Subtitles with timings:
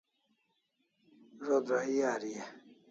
[1.45, 2.43] Zo't rahi Ari e?